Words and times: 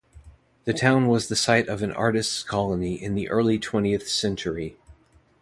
The 0.65 0.73
town 0.73 1.05
was 1.05 1.27
the 1.27 1.35
site 1.35 1.67
of 1.67 1.83
an 1.83 1.91
artist's 1.91 2.41
colony 2.41 2.95
in 2.95 3.13
the 3.13 3.29
early 3.29 3.59
twentieth 3.59 4.09
century. 4.09 4.75